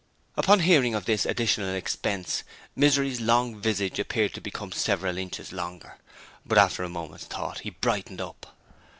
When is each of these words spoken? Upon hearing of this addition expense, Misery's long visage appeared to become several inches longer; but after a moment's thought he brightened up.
Upon 0.35 0.61
hearing 0.61 0.95
of 0.95 1.05
this 1.05 1.27
addition 1.27 1.63
expense, 1.75 2.41
Misery's 2.75 3.21
long 3.21 3.61
visage 3.61 3.99
appeared 3.99 4.33
to 4.33 4.41
become 4.41 4.71
several 4.71 5.15
inches 5.19 5.51
longer; 5.53 5.99
but 6.43 6.57
after 6.57 6.81
a 6.83 6.89
moment's 6.89 7.25
thought 7.25 7.59
he 7.59 7.69
brightened 7.69 8.19
up. 8.19 8.57